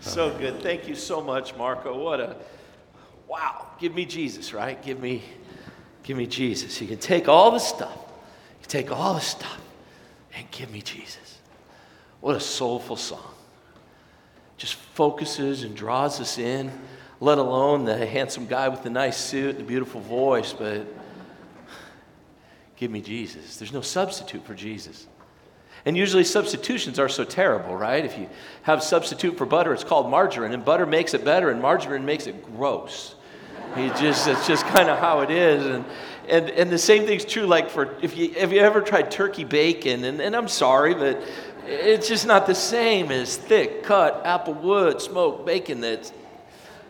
So 0.00 0.36
good. 0.36 0.60
Thank 0.60 0.88
you 0.88 0.94
so 0.94 1.20
much, 1.20 1.56
Marco. 1.56 1.98
What 1.98 2.20
a 2.20 2.36
wow. 3.28 3.68
Give 3.78 3.94
me 3.94 4.04
Jesus, 4.04 4.52
right? 4.52 4.80
Give 4.82 5.00
me 5.00 5.22
give 6.02 6.16
me 6.16 6.26
Jesus. 6.26 6.80
You 6.80 6.86
can 6.86 6.98
take 6.98 7.28
all 7.28 7.50
the 7.50 7.58
stuff. 7.58 7.96
You 8.60 8.66
take 8.68 8.90
all 8.90 9.14
the 9.14 9.20
stuff 9.20 9.60
and 10.34 10.50
give 10.50 10.70
me 10.70 10.82
Jesus. 10.82 11.38
What 12.20 12.36
a 12.36 12.40
soulful 12.40 12.96
song. 12.96 13.34
Just 14.56 14.74
focuses 14.74 15.62
and 15.62 15.76
draws 15.76 16.20
us 16.20 16.38
in, 16.38 16.70
let 17.20 17.38
alone 17.38 17.84
the 17.84 18.06
handsome 18.06 18.46
guy 18.46 18.68
with 18.68 18.82
the 18.82 18.90
nice 18.90 19.16
suit 19.16 19.50
and 19.50 19.58
the 19.58 19.64
beautiful 19.64 20.00
voice, 20.00 20.52
but 20.52 20.86
give 22.76 22.90
me 22.90 23.00
Jesus. 23.00 23.56
There's 23.56 23.72
no 23.72 23.80
substitute 23.80 24.44
for 24.46 24.54
Jesus. 24.54 25.06
And 25.86 25.96
usually 25.96 26.24
substitutions 26.24 26.98
are 26.98 27.08
so 27.08 27.24
terrible, 27.24 27.76
right? 27.76 28.04
If 28.04 28.18
you 28.18 28.28
have 28.62 28.82
substitute 28.82 29.36
for 29.36 29.44
butter, 29.44 29.72
it's 29.72 29.84
called 29.84 30.10
margarine, 30.10 30.52
and 30.52 30.64
butter 30.64 30.86
makes 30.86 31.12
it 31.12 31.24
better, 31.24 31.50
and 31.50 31.60
margarine 31.60 32.06
makes 32.06 32.26
it 32.26 32.42
gross. 32.56 33.14
You 33.76 33.88
just, 33.90 34.26
it's 34.28 34.46
just 34.46 34.64
kind 34.66 34.88
of 34.88 34.98
how 34.98 35.20
it 35.20 35.30
is. 35.30 35.66
And, 35.66 35.84
and, 36.28 36.50
and 36.50 36.70
the 36.70 36.78
same 36.78 37.04
thing's 37.04 37.24
true, 37.24 37.46
like 37.46 37.68
for 37.68 37.96
if 38.00 38.16
you, 38.16 38.30
have 38.34 38.52
you 38.52 38.60
ever 38.60 38.80
tried 38.80 39.10
turkey 39.10 39.44
bacon, 39.44 40.04
and, 40.04 40.20
and 40.20 40.34
I'm 40.34 40.48
sorry, 40.48 40.94
but 40.94 41.22
it's 41.66 42.08
just 42.08 42.26
not 42.26 42.46
the 42.46 42.54
same 42.54 43.10
as 43.10 43.36
thick 43.36 43.82
cut 43.82 44.20
apple 44.24 44.54
wood 44.54 45.00
smoked 45.00 45.46
bacon 45.46 45.80
that's 45.80 46.12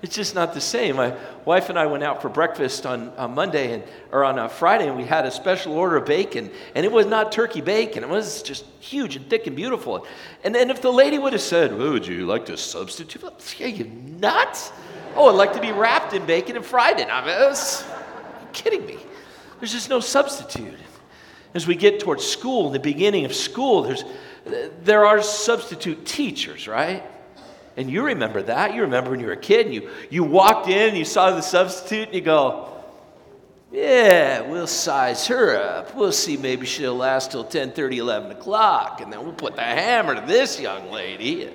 it's 0.04 0.14
just 0.14 0.34
not 0.34 0.52
the 0.52 0.60
same. 0.60 0.96
My 0.96 1.16
wife 1.46 1.70
and 1.70 1.78
I 1.78 1.86
went 1.86 2.02
out 2.02 2.20
for 2.20 2.28
breakfast 2.28 2.84
on, 2.84 3.08
on 3.16 3.34
Monday 3.34 3.72
and, 3.72 3.82
or 4.12 4.22
on 4.22 4.38
a 4.38 4.50
Friday, 4.50 4.86
and 4.86 4.98
we 4.98 5.04
had 5.04 5.24
a 5.24 5.30
special 5.30 5.72
order 5.72 5.96
of 5.96 6.04
bacon, 6.04 6.50
and 6.74 6.84
it 6.84 6.92
was 6.92 7.06
not 7.06 7.32
turkey 7.32 7.62
bacon. 7.62 8.04
It 8.04 8.10
was 8.10 8.42
just 8.42 8.66
huge 8.80 9.16
and 9.16 9.27
thick 9.30 9.46
and 9.46 9.56
beautiful. 9.56 10.06
And 10.44 10.54
then 10.54 10.68
if 10.68 10.82
the 10.82 10.92
lady 10.92 11.18
would 11.18 11.32
have 11.32 11.40
said, 11.40 11.72
oh, 11.72 11.92
"Would 11.92 12.06
you 12.06 12.27
like 12.27 12.44
to 12.46 12.56
substitute?" 12.58 13.24
Are 13.24 13.66
you 13.66 13.86
nuts? 14.18 14.72
Oh, 15.16 15.30
I'd 15.30 15.36
like 15.36 15.54
to 15.54 15.60
be 15.60 15.72
wrapped 15.72 16.12
in 16.12 16.27
bacon 16.27 16.56
and 16.56 16.66
fried 16.66 17.00
in. 17.00 17.08
I 17.08 17.25
mean, 17.25 17.48
was, 17.48 17.82
kidding 18.52 18.84
me? 18.84 18.98
There's 19.58 19.72
just 19.72 19.88
no 19.88 20.00
substitute. 20.00 20.75
As 21.55 21.66
we 21.66 21.77
get 21.77 21.98
towards 21.98 22.27
school, 22.27 22.69
the 22.69 22.78
beginning 22.78 23.25
of 23.25 23.34
school, 23.34 23.80
there's 23.80 24.05
there 24.82 25.06
are 25.06 25.22
substitute 25.22 26.05
teachers, 26.05 26.69
right? 26.69 27.02
And 27.77 27.91
you 27.91 28.03
remember 28.05 28.42
that. 28.42 28.75
You 28.75 28.83
remember 28.83 29.11
when 29.11 29.20
you 29.20 29.27
were 29.27 29.33
a 29.33 29.36
kid 29.36 29.67
and 29.67 29.75
you, 29.75 29.91
you 30.11 30.22
walked 30.22 30.69
in 30.69 30.91
and 30.91 30.98
you 30.98 31.05
saw 31.05 31.30
the 31.30 31.41
substitute 31.41 32.08
and 32.08 32.14
you 32.14 32.20
go, 32.20 32.70
yeah, 33.72 34.42
we'll 34.42 34.69
size 34.69 35.27
her 35.27 35.56
up. 35.56 35.97
We'll 35.97 36.12
see 36.12 36.36
maybe 36.36 36.64
she'll 36.64 36.94
last 36.94 37.33
till 37.33 37.42
10, 37.42 37.72
30, 37.72 37.98
11 37.98 38.31
o'clock. 38.31 39.00
And 39.00 39.12
then 39.12 39.25
we'll 39.25 39.33
put 39.33 39.56
the 39.56 39.62
hammer 39.62 40.14
to 40.14 40.20
this 40.20 40.61
young 40.61 40.92
lady. 40.92 41.50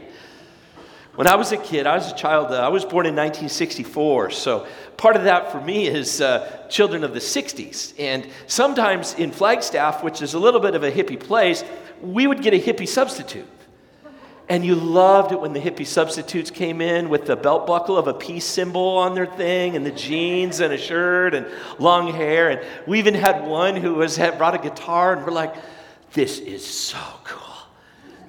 When 1.16 1.28
I 1.28 1.36
was 1.36 1.54
a 1.54 1.58
kid, 1.58 1.88
I 1.88 1.96
was 1.96 2.12
a 2.12 2.16
child, 2.16 2.52
uh, 2.52 2.60
I 2.60 2.68
was 2.68 2.84
born 2.84 3.06
in 3.06 3.16
1964. 3.16 4.32
So 4.32 4.68
part 4.98 5.16
of 5.16 5.24
that 5.24 5.52
for 5.52 5.62
me 5.62 5.88
is 5.88 6.20
uh, 6.20 6.68
children 6.70 7.06
of 7.06 7.14
the 7.14 7.20
60s. 7.20 7.94
And 7.98 8.28
sometimes 8.48 9.14
in 9.14 9.32
Flagstaff, 9.32 10.04
which 10.04 10.22
is 10.22 10.34
a 10.34 10.40
little 10.40 10.60
bit 10.60 10.76
of 10.76 10.84
a 10.84 10.92
hippie 10.92 11.20
place, 11.20 11.64
we 12.02 12.28
would 12.28 12.42
get 12.42 12.54
a 12.54 12.60
hippie 12.60 12.88
substitute. 12.88 13.48
And 14.50 14.66
you 14.66 14.74
loved 14.74 15.32
it 15.32 15.40
when 15.40 15.54
the 15.54 15.60
hippie 15.60 15.86
substitutes 15.86 16.50
came 16.50 16.82
in 16.82 17.10
with 17.10 17.28
the 17.28 17.36
belt 17.36 17.68
buckle 17.68 18.00
of 18.00 18.08
a 18.08 18.16
peace 18.16 18.46
symbol 18.46 18.98
on 18.98 19.14
their 19.14 19.28
thing 19.28 19.76
and 19.76 19.86
the 19.86 19.92
jeans 19.92 20.60
and 20.60 20.74
a 20.74 20.78
shirt 20.78 21.36
and 21.36 21.46
long 21.78 22.12
hair. 22.12 22.50
And 22.50 22.62
we 22.88 22.98
even 22.98 23.14
had 23.14 23.46
one 23.46 23.76
who 23.76 23.94
was, 23.94 24.16
had 24.16 24.40
brought 24.40 24.56
a 24.56 24.58
guitar 24.58 25.14
and 25.14 25.24
we're 25.24 25.32
like, 25.32 25.54
this 26.14 26.40
is 26.40 26.66
so 26.66 26.98
cool. 27.24 27.40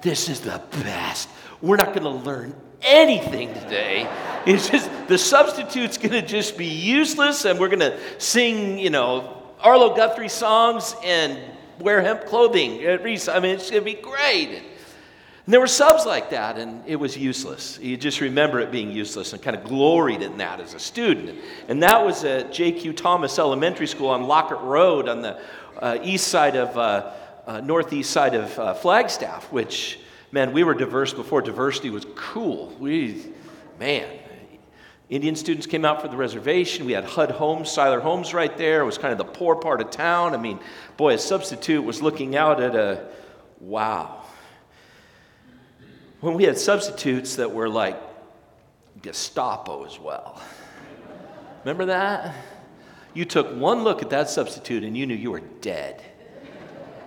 This 0.03 0.29
is 0.29 0.41
the 0.41 0.61
best. 0.83 1.27
We're 1.59 1.77
not 1.77 1.87
going 1.87 2.03
to 2.03 2.09
learn 2.09 2.53
anything 2.83 3.51
today. 3.55 4.07
It's 4.45 4.69
just 4.69 4.91
the 5.07 5.17
substitute's 5.17 5.97
going 5.97 6.11
to 6.11 6.21
just 6.21 6.55
be 6.55 6.67
useless 6.67 7.45
and 7.45 7.59
we're 7.59 7.69
going 7.69 7.79
to 7.79 7.99
sing, 8.19 8.77
you 8.77 8.91
know, 8.91 9.41
Arlo 9.59 9.95
Guthrie 9.95 10.29
songs 10.29 10.95
and 11.03 11.39
wear 11.79 11.99
hemp 12.01 12.25
clothing. 12.25 12.87
I 12.87 12.97
mean, 12.97 13.15
it's 13.15 13.27
going 13.27 13.81
to 13.81 13.81
be 13.81 13.95
great. 13.95 14.63
And 15.45 15.53
there 15.53 15.59
were 15.59 15.67
subs 15.67 16.05
like 16.05 16.29
that, 16.29 16.57
and 16.57 16.83
it 16.85 16.97
was 16.97 17.17
useless. 17.17 17.79
You 17.81 17.97
just 17.97 18.21
remember 18.21 18.59
it 18.59 18.71
being 18.71 18.91
useless 18.91 19.33
and 19.33 19.41
kind 19.41 19.55
of 19.55 19.63
gloried 19.63 20.21
in 20.21 20.37
that 20.37 20.59
as 20.59 20.75
a 20.75 20.79
student. 20.79 21.39
And 21.67 21.81
that 21.81 22.05
was 22.05 22.23
at 22.23 22.53
J.Q. 22.53 22.93
Thomas 22.93 23.39
Elementary 23.39 23.87
School 23.87 24.09
on 24.09 24.23
Lockett 24.23 24.59
Road 24.59 25.09
on 25.09 25.23
the 25.23 25.41
uh, 25.79 25.97
east 26.03 26.27
side 26.27 26.55
of, 26.55 26.77
uh, 26.77 27.11
uh, 27.47 27.59
northeast 27.61 28.11
side 28.11 28.35
of 28.35 28.59
uh, 28.59 28.73
Flagstaff, 28.75 29.51
which, 29.51 29.99
man, 30.31 30.53
we 30.53 30.63
were 30.63 30.75
diverse 30.75 31.11
before 31.11 31.41
diversity 31.41 31.89
was 31.89 32.05
cool. 32.15 32.75
We, 32.79 33.25
man, 33.79 34.07
Indian 35.09 35.35
students 35.35 35.67
came 35.67 35.83
out 35.83 36.01
for 36.01 36.07
the 36.07 36.15
reservation. 36.15 36.85
We 36.85 36.93
had 36.93 37.03
HUD 37.03 37.31
Homes, 37.31 37.69
Seiler 37.69 37.99
Homes 37.99 38.33
right 38.33 38.55
there. 38.57 38.81
It 38.81 38.85
was 38.85 38.97
kind 38.97 39.11
of 39.11 39.17
the 39.17 39.25
poor 39.25 39.55
part 39.55 39.81
of 39.81 39.91
town. 39.91 40.33
I 40.33 40.37
mean, 40.37 40.59
boy, 40.97 41.15
a 41.15 41.17
substitute 41.17 41.83
was 41.83 42.01
looking 42.01 42.35
out 42.35 42.61
at 42.61 42.75
a 42.75 43.09
wow. 43.59 44.20
When 46.21 46.35
we 46.35 46.43
had 46.43 46.57
substitutes 46.57 47.35
that 47.37 47.51
were 47.51 47.67
like 47.67 47.99
Gestapo 49.01 49.85
as 49.85 49.99
well. 49.99 50.41
Remember 51.63 51.85
that? 51.85 52.35
You 53.13 53.25
took 53.25 53.53
one 53.55 53.83
look 53.83 54.01
at 54.01 54.11
that 54.11 54.29
substitute 54.29 54.83
and 54.83 54.95
you 54.95 55.05
knew 55.05 55.15
you 55.15 55.31
were 55.31 55.41
dead. 55.61 56.01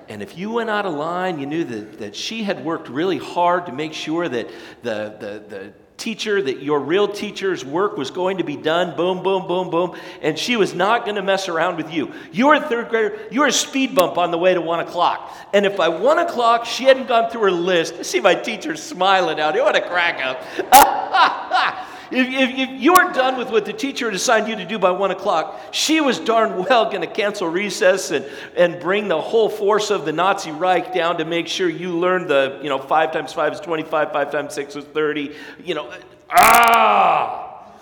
And 0.08 0.22
if 0.22 0.36
you 0.36 0.50
went 0.50 0.68
out 0.68 0.84
of 0.84 0.94
line, 0.94 1.38
you 1.38 1.46
knew 1.46 1.64
that, 1.64 1.98
that 1.98 2.16
she 2.16 2.42
had 2.42 2.64
worked 2.64 2.88
really 2.88 3.18
hard 3.18 3.66
to 3.66 3.72
make 3.72 3.94
sure 3.94 4.28
that 4.28 4.48
the, 4.82 5.16
the, 5.18 5.44
the 5.48 5.72
teacher, 5.96 6.42
that 6.42 6.62
your 6.62 6.80
real 6.80 7.08
teacher's 7.08 7.64
work 7.64 7.96
was 7.96 8.10
going 8.10 8.38
to 8.38 8.44
be 8.44 8.56
done, 8.56 8.96
boom, 8.96 9.22
boom, 9.22 9.46
boom, 9.46 9.70
boom, 9.70 9.96
and 10.22 10.38
she 10.38 10.56
was 10.56 10.74
not 10.74 11.04
going 11.04 11.16
to 11.16 11.22
mess 11.22 11.48
around 11.48 11.76
with 11.76 11.92
you. 11.92 12.12
You're 12.32 12.54
a 12.54 12.60
third 12.60 12.88
grader, 12.88 13.18
you're 13.30 13.46
a 13.46 13.52
speed 13.52 13.94
bump 13.94 14.18
on 14.18 14.30
the 14.30 14.38
way 14.38 14.54
to 14.54 14.60
one 14.60 14.80
o'clock. 14.80 15.32
And 15.52 15.64
if 15.66 15.76
by 15.76 15.88
one 15.88 16.18
o'clock 16.18 16.66
she 16.66 16.84
hadn't 16.84 17.06
gone 17.06 17.30
through 17.30 17.42
her 17.42 17.50
list, 17.50 18.04
see 18.04 18.20
my 18.20 18.34
teacher 18.34 18.76
smiling 18.76 19.40
out, 19.40 19.54
here, 19.54 19.64
what 19.64 19.76
a 19.76 19.80
crack 19.80 20.20
up. 20.24 21.88
If, 22.10 22.28
if, 22.28 22.58
if, 22.58 22.82
you 22.82 22.92
were 22.92 23.12
done 23.12 23.36
with 23.36 23.50
what 23.50 23.64
the 23.64 23.72
teacher 23.72 24.06
had 24.06 24.14
assigned 24.14 24.48
you 24.48 24.56
to 24.56 24.64
do 24.64 24.78
by 24.78 24.90
one 24.90 25.10
o'clock, 25.10 25.60
she 25.72 26.00
was 26.00 26.18
darn 26.18 26.64
well 26.64 26.86
going 26.86 27.00
to 27.00 27.06
cancel 27.06 27.48
recess 27.48 28.10
and, 28.10 28.26
and 28.56 28.80
bring 28.80 29.08
the 29.08 29.20
whole 29.20 29.48
force 29.48 29.90
of 29.90 30.04
the 30.04 30.12
Nazi 30.12 30.50
Reich 30.50 30.92
down 30.92 31.18
to 31.18 31.24
make 31.24 31.48
sure 31.48 31.68
you 31.68 31.98
learned 31.98 32.28
the, 32.28 32.60
you 32.62 32.68
know, 32.68 32.78
five 32.78 33.12
times 33.12 33.32
five 33.32 33.52
is 33.52 33.60
25, 33.60 34.12
five 34.12 34.30
times 34.30 34.54
six 34.54 34.76
is 34.76 34.84
30, 34.84 35.34
you 35.64 35.74
know, 35.74 35.92
ah! 36.30 37.72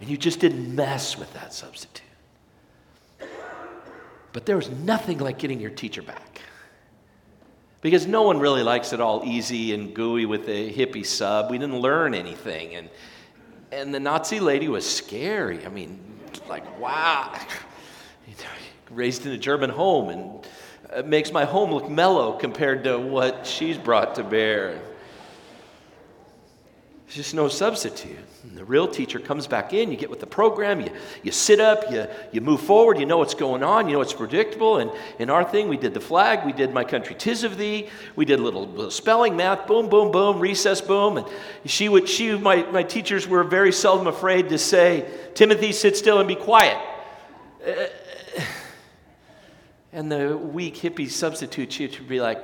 And 0.00 0.08
you 0.08 0.16
just 0.16 0.40
didn't 0.40 0.74
mess 0.74 1.18
with 1.18 1.32
that 1.34 1.52
substitute. 1.52 2.06
But 4.32 4.46
there 4.46 4.56
was 4.56 4.70
nothing 4.70 5.18
like 5.18 5.38
getting 5.38 5.60
your 5.60 5.70
teacher 5.70 6.02
back. 6.02 6.42
Because 7.80 8.06
no 8.06 8.22
one 8.22 8.38
really 8.38 8.62
likes 8.62 8.92
it 8.92 9.00
all 9.00 9.22
easy 9.24 9.72
and 9.72 9.94
gooey 9.94 10.26
with 10.26 10.48
a 10.48 10.72
hippie 10.72 11.04
sub. 11.04 11.50
We 11.50 11.58
didn't 11.58 11.80
learn 11.80 12.14
anything. 12.14 12.74
And, 12.74 12.90
and 13.72 13.94
the 13.94 14.00
Nazi 14.00 14.40
lady 14.40 14.68
was 14.68 14.88
scary. 14.88 15.64
I 15.64 15.68
mean, 15.68 15.98
like, 16.48 16.80
wow. 16.80 17.38
Raised 18.90 19.24
in 19.24 19.32
a 19.32 19.38
German 19.38 19.70
home, 19.70 20.08
and 20.08 20.48
it 20.96 21.06
makes 21.06 21.30
my 21.30 21.44
home 21.44 21.72
look 21.72 21.88
mellow 21.88 22.32
compared 22.32 22.82
to 22.84 22.98
what 22.98 23.46
she's 23.46 23.78
brought 23.78 24.16
to 24.16 24.24
bear. 24.24 24.80
There's 27.10 27.26
just 27.26 27.34
no 27.34 27.48
substitute. 27.48 28.16
And 28.44 28.56
the 28.56 28.64
real 28.64 28.86
teacher 28.86 29.18
comes 29.18 29.48
back 29.48 29.72
in, 29.72 29.90
you 29.90 29.96
get 29.96 30.08
with 30.10 30.20
the 30.20 30.28
program, 30.28 30.80
you, 30.80 30.92
you 31.24 31.32
sit 31.32 31.58
up, 31.58 31.90
you, 31.90 32.06
you 32.30 32.40
move 32.40 32.60
forward, 32.60 33.00
you 33.00 33.04
know 33.04 33.18
what's 33.18 33.34
going 33.34 33.64
on, 33.64 33.88
you 33.88 33.94
know 33.94 34.00
it's 34.00 34.12
predictable. 34.12 34.76
And 34.76 34.92
in 35.18 35.28
our 35.28 35.42
thing, 35.42 35.68
we 35.68 35.76
did 35.76 35.92
the 35.92 36.00
flag, 36.00 36.46
we 36.46 36.52
did 36.52 36.72
My 36.72 36.84
Country 36.84 37.16
Tis 37.16 37.42
of 37.42 37.58
Thee, 37.58 37.88
we 38.14 38.24
did 38.24 38.38
a 38.38 38.42
little, 38.44 38.64
little 38.68 38.92
spelling, 38.92 39.36
math, 39.36 39.66
boom, 39.66 39.88
boom, 39.88 40.12
boom, 40.12 40.38
recess, 40.38 40.80
boom. 40.80 41.16
And 41.16 41.26
she 41.66 41.88
would, 41.88 42.08
she, 42.08 42.38
my, 42.38 42.62
my 42.70 42.84
teachers 42.84 43.26
were 43.26 43.42
very 43.42 43.72
seldom 43.72 44.06
afraid 44.06 44.48
to 44.50 44.56
say, 44.56 45.04
Timothy, 45.34 45.72
sit 45.72 45.96
still 45.96 46.20
and 46.20 46.28
be 46.28 46.36
quiet. 46.36 46.78
Uh, 47.66 47.86
and 49.92 50.12
the 50.12 50.36
weak 50.36 50.76
hippie 50.76 51.10
substitute 51.10 51.70
teacher 51.70 52.02
would 52.02 52.08
be 52.08 52.20
like, 52.20 52.40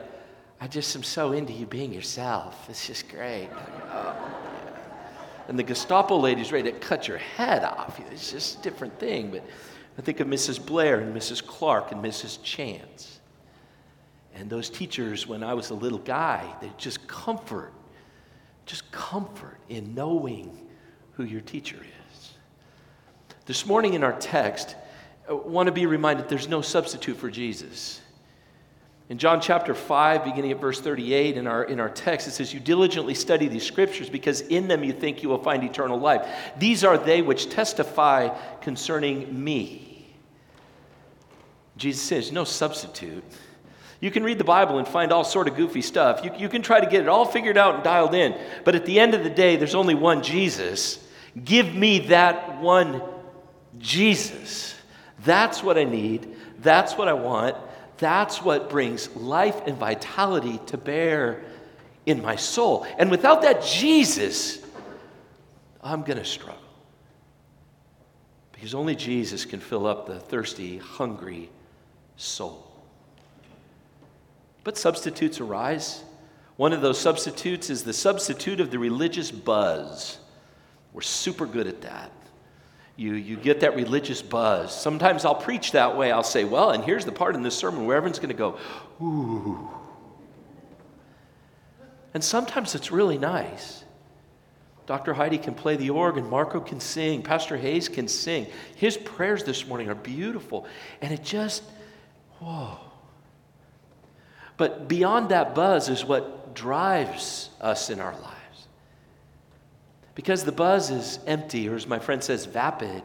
I 0.60 0.66
just 0.66 0.96
am 0.96 1.04
so 1.04 1.30
into 1.30 1.52
you 1.52 1.66
being 1.66 1.92
yourself. 1.92 2.68
It's 2.68 2.84
just 2.84 3.08
great. 3.08 3.48
Oh 3.92 4.42
and 5.48 5.58
the 5.58 5.62
Gestapo 5.62 6.16
lady's 6.16 6.52
ready 6.52 6.70
to 6.70 6.78
cut 6.78 7.06
your 7.08 7.18
head 7.18 7.64
off. 7.64 8.00
It's 8.10 8.32
just 8.32 8.58
a 8.58 8.62
different 8.62 8.98
thing. 8.98 9.30
But 9.30 9.44
I 9.98 10.02
think 10.02 10.20
of 10.20 10.26
Mrs. 10.26 10.64
Blair 10.64 11.00
and 11.00 11.14
Mrs. 11.14 11.44
Clark 11.44 11.92
and 11.92 12.02
Mrs. 12.02 12.42
Chance. 12.42 13.20
And 14.34 14.50
those 14.50 14.68
teachers, 14.68 15.26
when 15.26 15.42
I 15.42 15.54
was 15.54 15.70
a 15.70 15.74
little 15.74 15.98
guy, 15.98 16.44
they 16.60 16.70
just 16.76 17.06
comfort, 17.06 17.72
just 18.66 18.90
comfort 18.92 19.58
in 19.68 19.94
knowing 19.94 20.66
who 21.12 21.24
your 21.24 21.40
teacher 21.40 21.76
is. 21.76 22.34
This 23.46 23.64
morning 23.64 23.94
in 23.94 24.04
our 24.04 24.18
text, 24.18 24.76
I 25.28 25.32
want 25.32 25.68
to 25.68 25.72
be 25.72 25.86
reminded 25.86 26.28
there's 26.28 26.48
no 26.48 26.60
substitute 26.60 27.16
for 27.16 27.30
Jesus. 27.30 28.00
In 29.08 29.18
John 29.18 29.40
chapter 29.40 29.72
5, 29.72 30.24
beginning 30.24 30.50
at 30.50 30.60
verse 30.60 30.80
38 30.80 31.36
in 31.36 31.46
our, 31.46 31.62
in 31.62 31.78
our 31.78 31.88
text, 31.88 32.26
it 32.26 32.32
says, 32.32 32.52
You 32.52 32.58
diligently 32.58 33.14
study 33.14 33.46
these 33.46 33.64
scriptures 33.64 34.10
because 34.10 34.40
in 34.40 34.66
them 34.66 34.82
you 34.82 34.92
think 34.92 35.22
you 35.22 35.28
will 35.28 35.42
find 35.42 35.62
eternal 35.62 35.98
life. 35.98 36.28
These 36.58 36.82
are 36.82 36.98
they 36.98 37.22
which 37.22 37.48
testify 37.48 38.36
concerning 38.60 39.44
me. 39.44 40.08
Jesus 41.76 42.02
says, 42.02 42.32
No 42.32 42.42
substitute. 42.42 43.22
You 44.00 44.10
can 44.10 44.24
read 44.24 44.38
the 44.38 44.44
Bible 44.44 44.78
and 44.78 44.86
find 44.86 45.12
all 45.12 45.24
sort 45.24 45.46
of 45.46 45.54
goofy 45.54 45.82
stuff. 45.82 46.24
You, 46.24 46.32
you 46.36 46.48
can 46.48 46.60
try 46.60 46.80
to 46.80 46.86
get 46.86 47.00
it 47.00 47.08
all 47.08 47.24
figured 47.24 47.56
out 47.56 47.76
and 47.76 47.84
dialed 47.84 48.14
in. 48.14 48.36
But 48.64 48.74
at 48.74 48.86
the 48.86 48.98
end 48.98 49.14
of 49.14 49.22
the 49.22 49.30
day, 49.30 49.56
there's 49.56 49.74
only 49.74 49.94
one 49.94 50.22
Jesus. 50.22 51.02
Give 51.44 51.74
me 51.74 52.00
that 52.08 52.60
one 52.60 53.02
Jesus. 53.78 54.74
That's 55.24 55.62
what 55.62 55.78
I 55.78 55.84
need. 55.84 56.34
That's 56.58 56.94
what 56.94 57.08
I 57.08 57.14
want. 57.14 57.56
That's 57.98 58.42
what 58.42 58.68
brings 58.68 59.14
life 59.16 59.66
and 59.66 59.76
vitality 59.76 60.60
to 60.66 60.76
bear 60.76 61.42
in 62.04 62.22
my 62.22 62.36
soul. 62.36 62.86
And 62.98 63.10
without 63.10 63.42
that 63.42 63.62
Jesus, 63.62 64.58
I'm 65.82 66.02
going 66.02 66.18
to 66.18 66.24
struggle. 66.24 66.60
Because 68.52 68.74
only 68.74 68.94
Jesus 68.94 69.44
can 69.44 69.60
fill 69.60 69.86
up 69.86 70.06
the 70.06 70.18
thirsty, 70.18 70.78
hungry 70.78 71.50
soul. 72.16 72.66
But 74.64 74.76
substitutes 74.76 75.40
arise. 75.40 76.02
One 76.56 76.72
of 76.72 76.80
those 76.80 76.98
substitutes 76.98 77.70
is 77.70 77.84
the 77.84 77.92
substitute 77.92 78.60
of 78.60 78.70
the 78.70 78.78
religious 78.78 79.30
buzz. 79.30 80.18
We're 80.92 81.02
super 81.02 81.46
good 81.46 81.66
at 81.66 81.82
that. 81.82 82.10
You, 82.96 83.14
you 83.14 83.36
get 83.36 83.60
that 83.60 83.76
religious 83.76 84.22
buzz. 84.22 84.74
Sometimes 84.74 85.24
I'll 85.24 85.34
preach 85.34 85.72
that 85.72 85.96
way. 85.96 86.10
I'll 86.10 86.22
say, 86.22 86.44
well, 86.44 86.70
and 86.70 86.82
here's 86.82 87.04
the 87.04 87.12
part 87.12 87.34
in 87.34 87.42
this 87.42 87.56
sermon 87.56 87.84
where 87.84 87.96
everyone's 87.96 88.18
going 88.18 88.30
to 88.30 88.34
go, 88.34 88.58
ooh. 89.02 89.68
And 92.14 92.24
sometimes 92.24 92.74
it's 92.74 92.90
really 92.90 93.18
nice. 93.18 93.84
Dr. 94.86 95.12
Heidi 95.12 95.36
can 95.36 95.54
play 95.54 95.76
the 95.76 95.90
organ, 95.90 96.30
Marco 96.30 96.60
can 96.60 96.80
sing, 96.80 97.20
Pastor 97.20 97.56
Hayes 97.56 97.88
can 97.88 98.08
sing. 98.08 98.46
His 98.76 98.96
prayers 98.96 99.44
this 99.44 99.66
morning 99.66 99.90
are 99.90 99.96
beautiful. 99.96 100.66
And 101.02 101.12
it 101.12 101.22
just, 101.22 101.64
whoa. 102.38 102.78
But 104.56 104.88
beyond 104.88 105.30
that 105.30 105.54
buzz 105.54 105.88
is 105.88 106.04
what 106.04 106.54
drives 106.54 107.50
us 107.60 107.90
in 107.90 108.00
our 108.00 108.12
lives. 108.12 108.35
Because 110.16 110.44
the 110.44 110.50
buzz 110.50 110.90
is 110.90 111.20
empty, 111.26 111.68
or 111.68 111.76
as 111.76 111.86
my 111.86 112.00
friend 112.00 112.24
says, 112.24 112.46
vapid. 112.46 113.02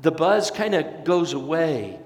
The 0.00 0.10
buzz 0.10 0.50
kind 0.50 0.74
of 0.74 1.04
goes 1.04 1.32
away. 1.32 1.98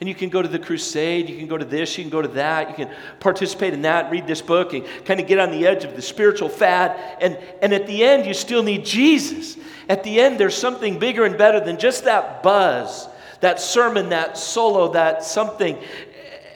And 0.00 0.08
you 0.08 0.14
can 0.14 0.30
go 0.30 0.40
to 0.40 0.48
the 0.48 0.58
crusade, 0.58 1.28
you 1.28 1.36
can 1.36 1.46
go 1.46 1.58
to 1.58 1.64
this, 1.64 1.98
you 1.98 2.04
can 2.04 2.10
go 2.10 2.22
to 2.22 2.28
that, 2.28 2.70
you 2.70 2.74
can 2.74 2.94
participate 3.20 3.74
in 3.74 3.82
that, 3.82 4.10
read 4.10 4.26
this 4.26 4.40
book, 4.40 4.72
and 4.72 4.86
kind 5.04 5.20
of 5.20 5.26
get 5.26 5.38
on 5.38 5.50
the 5.50 5.66
edge 5.66 5.84
of 5.84 5.94
the 5.94 6.02
spiritual 6.02 6.48
fad. 6.48 7.18
And, 7.20 7.36
and 7.60 7.74
at 7.74 7.86
the 7.86 8.02
end, 8.02 8.24
you 8.24 8.32
still 8.32 8.62
need 8.62 8.84
Jesus. 8.84 9.56
At 9.88 10.04
the 10.04 10.20
end, 10.20 10.38
there's 10.38 10.56
something 10.56 10.98
bigger 10.98 11.24
and 11.24 11.36
better 11.36 11.60
than 11.60 11.78
just 11.78 12.04
that 12.04 12.42
buzz, 12.42 13.08
that 13.40 13.60
sermon, 13.60 14.08
that 14.08 14.38
solo, 14.38 14.92
that 14.92 15.22
something. 15.22 15.76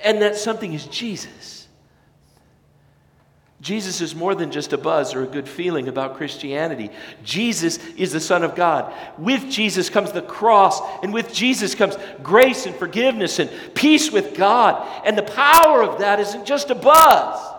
And 0.05 0.22
that 0.22 0.37
something 0.37 0.72
is 0.72 0.87
Jesus. 0.87 1.51
Jesus 3.62 4.00
is 4.00 4.12
more 4.12 4.35
than 4.35 4.50
just 4.50 4.73
a 4.73 4.79
buzz 4.79 5.14
or 5.14 5.23
a 5.23 5.26
good 5.26 5.49
feeling 5.49 5.87
about 5.87 6.17
Christianity. 6.17 6.91
Jesus 7.23 7.79
is 7.94 8.11
the 8.11 8.19
Son 8.19 8.43
of 8.43 8.56
God. 8.56 8.93
With 9.19 9.49
Jesus 9.49 9.88
comes 9.88 10.11
the 10.11 10.20
cross, 10.20 10.81
and 11.05 11.14
with 11.14 11.32
Jesus 11.32 11.76
comes 11.76 11.97
grace 12.25 12.67
and 12.67 12.75
forgiveness 12.75 13.38
and 13.38 13.49
peace 13.75 14.11
with 14.11 14.35
God. 14.37 14.85
And 15.06 15.17
the 15.17 15.23
power 15.23 15.81
of 15.81 16.00
that 16.00 16.19
isn't 16.19 16.44
just 16.44 16.70
a 16.70 16.75
buzz. 16.75 17.51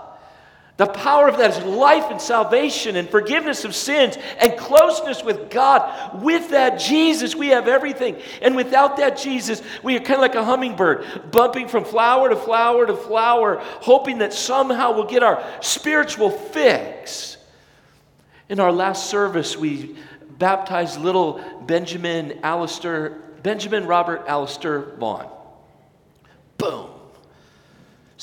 The 0.76 0.88
power 0.88 1.28
of 1.28 1.38
that 1.38 1.52
is 1.52 1.64
life 1.64 2.10
and 2.10 2.20
salvation 2.20 2.96
and 2.96 3.08
forgiveness 3.08 3.64
of 3.64 3.76
sins 3.76 4.18
and 4.40 4.58
closeness 4.58 5.24
with 5.24 5.52
God. 5.52 6.24
With 6.24 6.50
that 6.50 6.80
Jesus, 6.80 7.36
we 7.36 7.50
have 7.50 7.68
everything. 7.68 8.18
And 8.42 8.56
without 8.56 8.98
that 8.98 9.18
Jesus, 9.18 9.62
we 9.84 9.96
are 9.96 10.00
kind 10.00 10.16
of 10.16 10.22
like 10.22 10.34
a 10.34 10.44
hummingbird, 10.44 11.32
bumping 11.32 11.68
from 11.68 11.86
flower 11.86 12.30
to 12.30 12.36
flower 12.36 12.88
to 12.88 12.96
flower, 12.96 13.58
hoping 13.62 14.18
that 14.20 14.34
somehow 14.34 14.94
we'll 14.94 15.06
get 15.06 15.22
our 15.22 15.44
spiritual 15.62 16.32
fix. 16.32 17.38
In 18.50 18.60
our 18.60 18.72
last 18.72 19.12
service, 19.12 19.56
we 19.56 19.96
baptized 20.40 21.00
little 21.00 21.40
Benjamin 21.68 22.40
Alistair, 22.42 23.22
Benjamin 23.44 23.86
Robert 23.86 24.24
Alistair 24.28 24.96
Vaughn. 24.98 25.30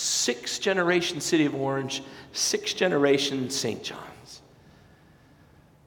Boom. 0.00 0.06
Six 0.06 0.58
generation 0.58 1.20
city 1.20 1.44
of 1.44 1.54
Orange 1.54 2.02
six 2.32 2.72
generation 2.72 3.50
St. 3.50 3.82
John's. 3.82 4.40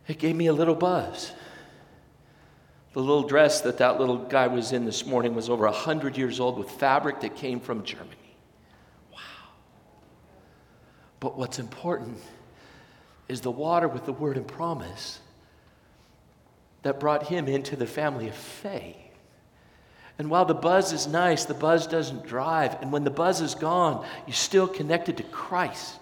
It 0.07 0.19
gave 0.19 0.35
me 0.35 0.47
a 0.47 0.53
little 0.53 0.75
buzz. 0.75 1.31
The 2.91 2.99
little 2.99 3.23
dress 3.23 3.61
that 3.61 3.79
that 3.79 3.99
little 3.99 4.17
guy 4.17 4.47
was 4.47 4.71
in 4.71 4.85
this 4.85 5.05
morning 5.05 5.33
was 5.33 5.49
over 5.49 5.65
100 5.65 6.15
years 6.15 6.39
old 6.39 6.59
with 6.59 6.69
fabric 6.69 7.21
that 7.21 7.35
came 7.35 7.59
from 7.59 7.83
Germany. 7.83 8.37
Wow. 9.11 9.19
But 11.19 11.35
what's 11.35 11.57
important 11.57 12.19
is 13.27 13.41
the 13.41 13.49
water 13.49 13.87
with 13.87 14.05
the 14.05 14.13
word 14.13 14.37
and 14.37 14.47
promise 14.47 15.21
that 16.83 16.99
brought 16.99 17.23
him 17.27 17.47
into 17.47 17.75
the 17.75 17.87
family 17.87 18.27
of 18.27 18.35
faith. 18.35 19.02
And 20.17 20.29
while 20.29 20.45
the 20.45 20.53
buzz 20.53 20.93
is 20.93 21.07
nice, 21.07 21.45
the 21.45 21.53
buzz 21.53 21.87
doesn't 21.87 22.25
drive. 22.25 22.79
And 22.81 22.91
when 22.91 23.03
the 23.03 23.09
buzz 23.09 23.41
is 23.41 23.55
gone, 23.55 24.05
you're 24.27 24.33
still 24.33 24.67
connected 24.67 25.17
to 25.17 25.23
Christ. 25.23 25.95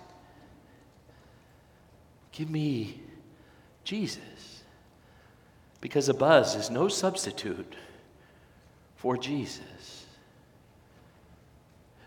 Give 2.31 2.49
me 2.49 2.99
Jesus. 3.83 4.63
Because 5.79 6.09
a 6.09 6.13
buzz 6.13 6.55
is 6.55 6.69
no 6.69 6.87
substitute 6.87 7.75
for 8.97 9.17
Jesus. 9.17 10.00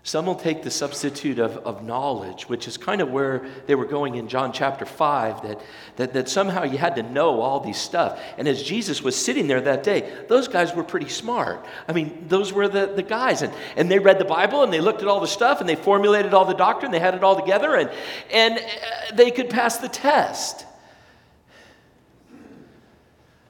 Some 0.06 0.26
will 0.26 0.34
take 0.34 0.62
the 0.62 0.70
substitute 0.70 1.38
of, 1.38 1.56
of 1.66 1.82
knowledge, 1.82 2.46
which 2.46 2.68
is 2.68 2.76
kind 2.76 3.00
of 3.00 3.10
where 3.10 3.46
they 3.66 3.74
were 3.74 3.86
going 3.86 4.16
in 4.16 4.28
John 4.28 4.52
chapter 4.52 4.84
5, 4.84 5.42
that, 5.42 5.60
that, 5.96 6.12
that 6.12 6.28
somehow 6.28 6.64
you 6.64 6.76
had 6.76 6.96
to 6.96 7.02
know 7.02 7.40
all 7.40 7.58
these 7.58 7.78
stuff. 7.78 8.20
And 8.36 8.46
as 8.46 8.62
Jesus 8.62 9.00
was 9.00 9.16
sitting 9.16 9.46
there 9.46 9.62
that 9.62 9.82
day, 9.82 10.12
those 10.28 10.46
guys 10.46 10.74
were 10.74 10.84
pretty 10.84 11.08
smart. 11.08 11.64
I 11.88 11.94
mean, 11.94 12.26
those 12.28 12.52
were 12.52 12.68
the, 12.68 12.84
the 12.84 13.02
guys. 13.02 13.40
And, 13.40 13.50
and 13.76 13.90
they 13.90 13.98
read 13.98 14.18
the 14.18 14.26
Bible 14.26 14.62
and 14.62 14.70
they 14.70 14.82
looked 14.82 15.00
at 15.00 15.08
all 15.08 15.20
the 15.20 15.26
stuff 15.26 15.60
and 15.60 15.68
they 15.68 15.74
formulated 15.74 16.34
all 16.34 16.44
the 16.44 16.52
doctrine, 16.52 16.92
they 16.92 17.00
had 17.00 17.14
it 17.14 17.24
all 17.24 17.40
together, 17.40 17.74
and, 17.74 17.90
and 18.30 18.58
uh, 18.58 19.14
they 19.14 19.30
could 19.30 19.48
pass 19.48 19.78
the 19.78 19.88
test. 19.88 20.66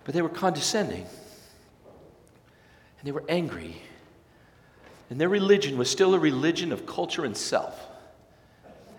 But 0.05 0.15
they 0.15 0.23
were 0.23 0.29
condescending 0.29 1.05
and 1.05 3.03
they 3.03 3.11
were 3.11 3.25
angry 3.29 3.83
and 5.11 5.21
their 5.21 5.29
religion 5.29 5.77
was 5.77 5.91
still 5.91 6.15
a 6.15 6.19
religion 6.19 6.73
of 6.73 6.87
culture 6.87 7.25
and 7.25 7.37
self. 7.37 7.79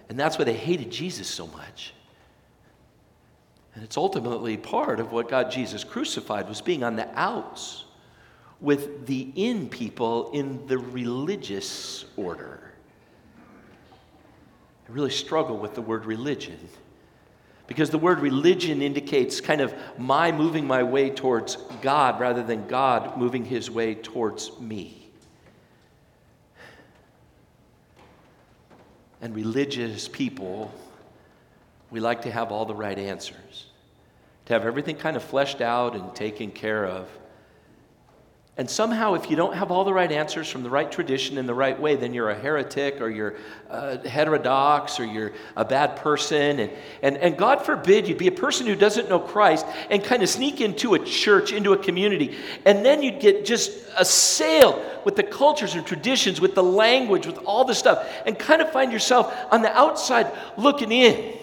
And 0.09 0.19
that's 0.19 0.37
why 0.37 0.45
they 0.45 0.53
hated 0.53 0.91
Jesus 0.91 1.27
so 1.27 1.47
much. 1.47 1.93
And 3.73 3.83
it's 3.83 3.97
ultimately 3.97 4.55
part 4.55 4.99
of 4.99 5.11
what 5.11 5.27
got 5.27 5.51
Jesus 5.51 5.83
crucified 5.83 6.47
was 6.47 6.61
being 6.61 6.83
on 6.83 6.95
the 6.95 7.09
outs 7.19 7.85
with 8.61 9.05
the 9.05 9.31
in 9.35 9.67
people 9.67 10.31
in 10.31 10.65
the 10.67 10.77
religious 10.77 12.05
order. 12.15 12.71
I 14.87 14.91
really 14.91 15.11
struggle 15.11 15.57
with 15.57 15.73
the 15.73 15.81
word 15.81 16.05
religion 16.05 16.57
because 17.67 17.89
the 17.89 17.97
word 17.97 18.19
religion 18.19 18.81
indicates 18.81 19.41
kind 19.41 19.59
of 19.59 19.73
my 19.97 20.31
moving 20.31 20.67
my 20.67 20.83
way 20.83 21.09
towards 21.09 21.57
God 21.81 22.19
rather 22.19 22.43
than 22.43 22.67
God 22.67 23.17
moving 23.17 23.43
his 23.43 23.71
way 23.71 23.95
towards 23.95 24.57
me. 24.59 25.04
And 29.25 29.35
religious 29.35 30.07
people, 30.07 30.71
we 31.89 31.99
like 31.99 32.21
to 32.21 32.29
have 32.29 32.51
all 32.51 32.63
the 32.63 32.75
right 32.75 32.99
answers, 32.99 33.65
to 34.45 34.53
have 34.53 34.67
everything 34.67 34.95
kind 34.95 35.17
of 35.17 35.23
fleshed 35.23 35.61
out 35.61 35.95
and 35.95 36.13
taken 36.13 36.51
care 36.51 36.85
of. 36.85 37.09
And 38.57 38.69
somehow, 38.69 39.15
if 39.15 39.29
you 39.29 39.35
don't 39.35 39.53
have 39.53 39.69
all 39.69 39.83
the 39.83 39.93
right 39.93 40.09
answers 40.09 40.49
from 40.49 40.63
the 40.63 40.69
right 40.69 40.89
tradition 40.89 41.37
in 41.37 41.45
the 41.45 41.53
right 41.53 41.77
way, 41.77 41.97
then 41.97 42.13
you're 42.13 42.29
a 42.29 42.35
heretic 42.35 43.01
or 43.01 43.09
you're 43.09 43.35
uh, 43.69 43.97
heterodox 43.97 44.97
or 44.97 45.05
you're 45.05 45.33
a 45.57 45.65
bad 45.65 45.97
person. 45.97 46.61
And, 46.61 46.71
and, 47.01 47.17
and 47.17 47.37
God 47.37 47.65
forbid 47.65 48.07
you'd 48.07 48.17
be 48.17 48.27
a 48.27 48.31
person 48.31 48.65
who 48.65 48.75
doesn't 48.75 49.09
know 49.09 49.19
Christ 49.19 49.65
and 49.89 50.01
kind 50.01 50.23
of 50.23 50.29
sneak 50.29 50.61
into 50.61 50.93
a 50.93 50.99
church, 50.99 51.51
into 51.51 51.73
a 51.73 51.77
community, 51.77 52.37
and 52.63 52.85
then 52.85 53.03
you'd 53.03 53.19
get 53.19 53.45
just 53.45 53.71
assailed 53.97 54.81
with 55.03 55.17
the 55.17 55.23
cultures 55.23 55.75
and 55.75 55.85
traditions, 55.85 56.39
with 56.39 56.55
the 56.55 56.63
language, 56.63 57.27
with 57.27 57.37
all 57.39 57.65
the 57.65 57.75
stuff, 57.75 58.09
and 58.25 58.39
kind 58.39 58.61
of 58.61 58.71
find 58.71 58.93
yourself 58.93 59.35
on 59.51 59.63
the 59.63 59.77
outside 59.77 60.31
looking 60.55 60.93
in. 60.93 61.37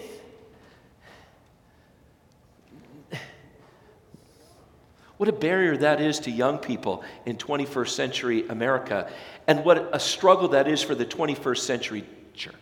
What 5.23 5.29
a 5.29 5.31
barrier 5.31 5.77
that 5.77 6.01
is 6.01 6.19
to 6.19 6.31
young 6.31 6.57
people 6.57 7.01
in 7.25 7.37
21st 7.37 7.87
century 7.87 8.45
America, 8.49 9.09
and 9.47 9.63
what 9.63 9.95
a 9.95 9.97
struggle 9.97 10.49
that 10.49 10.67
is 10.67 10.83
for 10.83 10.95
the 10.95 11.05
21st 11.05 11.59
century 11.59 12.03
church. 12.33 12.55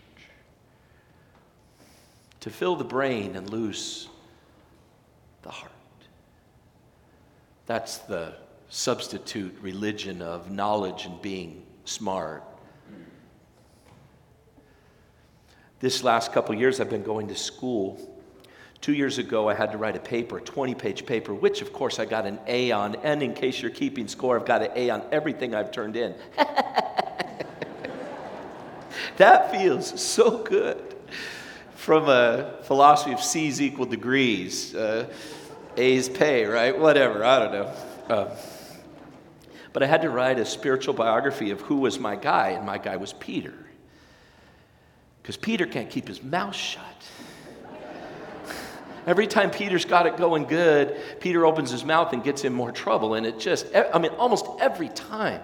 to 2.41 2.51
fill 2.51 2.75
the 2.75 2.84
brain 2.84 3.36
and 3.36 3.50
loose 3.50 4.08
the 5.41 5.50
heart. 5.50 5.72
That's 7.65 7.98
the 7.98 8.36
substitute 8.70 9.58
religion 9.60 10.22
of 10.22 10.51
knowledge 10.51 11.06
and 11.06 11.20
being 11.20 11.63
smart. 11.86 12.44
This 15.80 16.03
last 16.03 16.32
couple 16.32 16.53
years, 16.53 16.80
I've 16.80 16.91
been 16.91 17.01
going 17.01 17.27
to 17.30 17.36
school. 17.36 18.11
Two 18.81 18.93
years 18.93 19.19
ago, 19.19 19.47
I 19.47 19.53
had 19.53 19.71
to 19.73 19.77
write 19.77 19.95
a 19.95 20.00
paper, 20.00 20.39
a 20.39 20.41
20 20.41 20.73
page 20.73 21.05
paper, 21.05 21.35
which 21.35 21.61
of 21.61 21.71
course 21.71 22.00
I 22.00 22.05
got 22.05 22.25
an 22.25 22.39
A 22.47 22.71
on. 22.71 22.95
And 22.95 23.21
in 23.21 23.35
case 23.35 23.61
you're 23.61 23.69
keeping 23.69 24.07
score, 24.07 24.39
I've 24.39 24.45
got 24.45 24.63
an 24.63 24.71
A 24.75 24.89
on 24.89 25.03
everything 25.11 25.53
I've 25.53 25.71
turned 25.71 25.95
in. 25.95 26.15
that 29.17 29.51
feels 29.51 30.01
so 30.01 30.39
good. 30.43 30.95
From 31.75 32.09
a 32.09 32.57
philosophy 32.63 33.11
of 33.11 33.21
C's 33.21 33.61
equal 33.61 33.85
degrees, 33.85 34.73
uh, 34.73 35.07
A's 35.77 36.09
pay, 36.09 36.45
right? 36.45 36.77
Whatever, 36.77 37.23
I 37.23 37.39
don't 37.39 37.51
know. 37.51 37.73
Uh, 38.09 38.35
but 39.73 39.83
I 39.83 39.85
had 39.85 40.01
to 40.01 40.09
write 40.09 40.39
a 40.39 40.45
spiritual 40.45 40.95
biography 40.95 41.51
of 41.51 41.61
who 41.61 41.77
was 41.77 42.00
my 42.00 42.15
guy, 42.15 42.50
and 42.50 42.65
my 42.65 42.79
guy 42.79 42.97
was 42.97 43.13
Peter. 43.13 43.53
Because 45.21 45.38
Peter 45.38 45.67
can't 45.67 45.89
keep 45.89 46.07
his 46.07 46.23
mouth 46.23 46.55
shut. 46.55 46.83
Every 49.08 49.27
time 49.27 49.51
Peter's 49.51 49.86
got 49.86 50.05
it 50.05 50.17
going 50.17 50.46
good, 50.46 51.00
Peter 51.20 51.46
opens 51.46 51.72
his 51.72 51.84
mouth 51.84 52.13
and 52.13 52.24
gets 52.24 52.43
in 52.43 52.53
more 52.53 52.72
trouble. 52.72 53.15
And 53.15 53.25
it 53.25 53.39
just, 53.39 53.65
I 53.75 53.98
mean, 54.00 54.12
almost 54.13 54.46
every 54.60 54.89
time. 54.89 55.41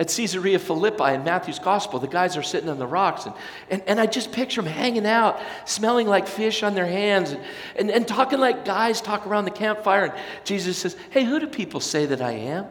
At 0.00 0.08
Caesarea 0.08 0.58
Philippi 0.58 1.12
in 1.12 1.24
Matthew's 1.24 1.58
gospel, 1.58 1.98
the 1.98 2.08
guys 2.08 2.34
are 2.34 2.42
sitting 2.42 2.70
on 2.70 2.78
the 2.78 2.86
rocks, 2.86 3.26
and, 3.26 3.34
and, 3.68 3.82
and 3.86 4.00
I 4.00 4.06
just 4.06 4.32
picture 4.32 4.62
them 4.62 4.72
hanging 4.72 5.04
out, 5.04 5.38
smelling 5.66 6.06
like 6.06 6.26
fish 6.26 6.62
on 6.62 6.74
their 6.74 6.86
hands, 6.86 7.32
and, 7.32 7.44
and, 7.76 7.90
and 7.90 8.08
talking 8.08 8.40
like 8.40 8.64
guys 8.64 9.02
talk 9.02 9.26
around 9.26 9.44
the 9.44 9.50
campfire. 9.50 10.06
And 10.06 10.14
Jesus 10.42 10.78
says, 10.78 10.96
Hey, 11.10 11.24
who 11.24 11.38
do 11.38 11.46
people 11.46 11.80
say 11.80 12.06
that 12.06 12.22
I 12.22 12.32
am? 12.32 12.64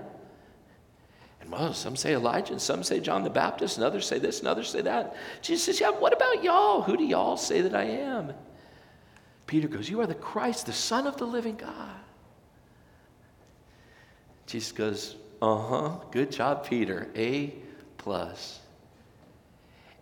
And 1.40 1.52
well, 1.52 1.72
some 1.76 1.96
say 1.96 2.16
Elijah, 2.16 2.54
and 2.54 2.62
some 2.62 2.82
say 2.82 3.00
John 3.00 3.24
the 3.24 3.30
Baptist, 3.30 3.78
and 3.78 3.86
others 3.86 4.08
say 4.08 4.18
this, 4.18 4.40
and 4.40 4.48
others 4.48 4.68
say 4.68 4.82
that. 4.82 5.16
Jesus 5.44 5.66
says, 5.66 5.80
Yeah, 5.80 5.92
what 5.92 6.14
about 6.14 6.44
y'all? 6.44 6.82
Who 6.82 6.98
do 6.98 7.06
y'all 7.06 7.38
say 7.38 7.62
that 7.62 7.76
I 7.76 7.84
am? 7.84 8.34
Peter 9.50 9.68
goes, 9.68 9.90
You 9.90 10.00
are 10.00 10.06
the 10.06 10.14
Christ, 10.14 10.68
the 10.68 10.74
Son 10.74 11.08
of 11.08 11.18
the 11.18 11.26
living 11.26 11.56
God. 11.56 11.96
Jesus 14.46 14.72
goes, 14.72 15.16
Uh 15.42 15.58
huh, 15.58 15.90
good 16.12 16.32
job, 16.32 16.68
Peter. 16.68 17.08
A 17.16 17.56
plus. 17.98 18.60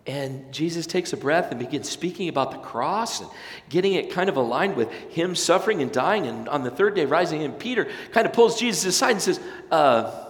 And 0.06 0.52
Jesus 0.52 0.86
takes 0.86 1.14
a 1.14 1.16
breath 1.16 1.50
and 1.50 1.58
begins 1.58 1.88
speaking 1.88 2.28
about 2.28 2.50
the 2.50 2.58
cross 2.58 3.22
and 3.22 3.30
getting 3.70 3.94
it 3.94 4.10
kind 4.10 4.28
of 4.28 4.36
aligned 4.36 4.76
with 4.76 4.92
him 4.92 5.34
suffering 5.34 5.80
and 5.80 5.90
dying 5.90 6.26
and 6.26 6.46
on 6.50 6.62
the 6.62 6.70
third 6.70 6.94
day 6.94 7.06
rising. 7.06 7.42
And 7.42 7.58
Peter 7.58 7.88
kind 8.12 8.26
of 8.26 8.34
pulls 8.34 8.60
Jesus 8.60 8.84
aside 8.84 9.12
and 9.12 9.22
says, 9.22 9.40
uh, 9.70 10.27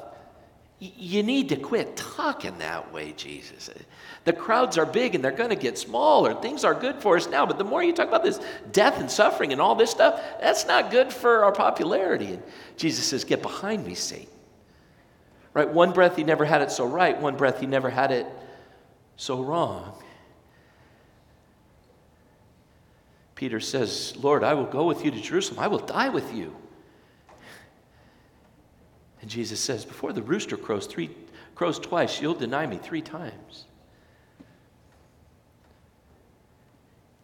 you 0.80 1.24
need 1.24 1.48
to 1.48 1.56
quit 1.56 1.96
talking 1.96 2.58
that 2.58 2.92
way, 2.92 3.12
Jesus. 3.16 3.68
The 4.24 4.32
crowds 4.32 4.78
are 4.78 4.86
big 4.86 5.16
and 5.16 5.24
they're 5.24 5.32
going 5.32 5.50
to 5.50 5.56
get 5.56 5.76
smaller. 5.76 6.34
Things 6.34 6.62
are 6.64 6.74
good 6.74 7.02
for 7.02 7.16
us 7.16 7.28
now, 7.28 7.46
but 7.46 7.58
the 7.58 7.64
more 7.64 7.82
you 7.82 7.92
talk 7.92 8.06
about 8.06 8.22
this 8.22 8.40
death 8.70 9.00
and 9.00 9.10
suffering 9.10 9.52
and 9.52 9.60
all 9.60 9.74
this 9.74 9.90
stuff, 9.90 10.20
that's 10.40 10.66
not 10.66 10.92
good 10.92 11.12
for 11.12 11.44
our 11.44 11.52
popularity. 11.52 12.34
And 12.34 12.42
Jesus 12.76 13.04
says, 13.06 13.24
Get 13.24 13.42
behind 13.42 13.84
me, 13.84 13.94
Satan. 13.94 14.28
Right? 15.52 15.68
One 15.68 15.92
breath 15.92 16.14
he 16.14 16.22
never 16.22 16.44
had 16.44 16.62
it 16.62 16.70
so 16.70 16.86
right, 16.86 17.20
one 17.20 17.36
breath 17.36 17.58
he 17.58 17.66
never 17.66 17.90
had 17.90 18.12
it 18.12 18.26
so 19.16 19.42
wrong. 19.42 20.00
Peter 23.34 23.58
says, 23.58 24.16
Lord, 24.16 24.44
I 24.44 24.54
will 24.54 24.66
go 24.66 24.84
with 24.84 25.04
you 25.04 25.10
to 25.10 25.20
Jerusalem. 25.20 25.58
I 25.58 25.68
will 25.68 25.78
die 25.78 26.08
with 26.08 26.32
you. 26.34 26.56
And 29.28 29.34
Jesus 29.34 29.60
says, 29.60 29.84
Before 29.84 30.14
the 30.14 30.22
rooster 30.22 30.56
crows, 30.56 30.86
three, 30.86 31.10
crows 31.54 31.78
twice, 31.78 32.18
you'll 32.18 32.32
deny 32.32 32.66
me 32.66 32.78
three 32.78 33.02
times. 33.02 33.66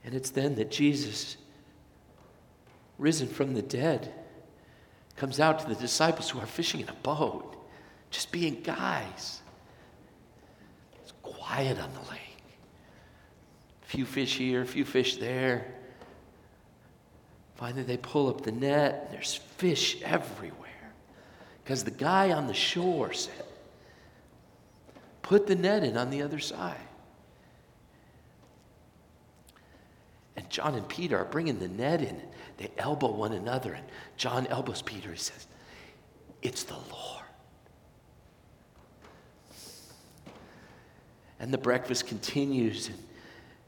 And 0.05 0.15
it's 0.15 0.29
then 0.29 0.55
that 0.57 0.71
Jesus, 0.71 1.39
risen 2.99 3.27
from 3.27 3.55
the 3.55 3.63
dead, 3.63 4.13
comes 5.17 5.41
out 5.41 5.61
to 5.61 5.67
the 5.67 5.77
disciples 5.77 6.29
who 6.29 6.39
are 6.41 6.47
fishing 6.47 6.83
in 6.83 6.91
a 6.91 6.95
boat, 7.03 7.57
just 8.11 8.31
being 8.31 8.61
guys. 8.61 9.41
It's 11.01 11.15
quiet 11.23 11.79
on 11.81 11.91
the 11.95 12.11
lake. 12.11 12.45
A 13.83 13.87
few 13.87 14.05
fish 14.05 14.37
here, 14.37 14.61
a 14.61 14.67
few 14.67 14.85
fish 14.85 15.17
there. 15.17 15.73
Finally, 17.55 17.85
they 17.85 17.97
pull 17.97 18.29
up 18.29 18.43
the 18.43 18.53
net, 18.53 19.05
and 19.07 19.15
there's 19.15 19.37
fish 19.57 20.03
everywhere. 20.03 20.64
Because 21.65 21.83
the 21.83 21.91
guy 21.91 22.31
on 22.33 22.47
the 22.47 22.55
shore 22.55 23.15
said, 23.15 23.33
Put 25.23 25.47
the 25.47 25.55
net 25.55 25.83
in 25.83 25.97
on 25.97 26.11
the 26.11 26.21
other 26.21 26.39
side. 26.39 26.77
And 30.37 30.49
John 30.51 30.75
and 30.75 30.87
Peter 30.87 31.17
are 31.17 31.25
bringing 31.25 31.59
the 31.59 31.69
net 31.69 32.03
in. 32.03 32.21
They 32.59 32.71
elbow 32.77 33.11
one 33.11 33.33
another. 33.33 33.73
And 33.73 33.85
John 34.19 34.47
elbows 34.49 34.83
Peter. 34.83 35.11
He 35.13 35.17
says, 35.17 35.47
It's 36.43 36.65
the 36.65 36.75
Lord. 36.75 37.25
And 41.41 41.51
the 41.53 41.59
breakfast 41.59 42.07
continues. 42.07 42.89
And 42.89 42.99